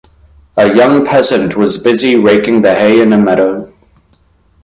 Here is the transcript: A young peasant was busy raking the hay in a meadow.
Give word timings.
A 0.57 0.73
young 0.75 1.05
peasant 1.05 1.55
was 1.55 1.77
busy 1.77 2.15
raking 2.15 2.63
the 2.63 2.73
hay 2.73 2.99
in 3.01 3.13
a 3.13 3.19
meadow. 3.19 3.71